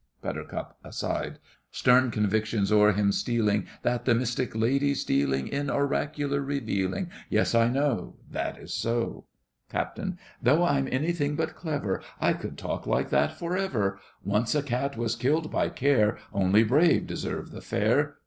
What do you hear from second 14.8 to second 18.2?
was killed by care; Only brave deserve the fair.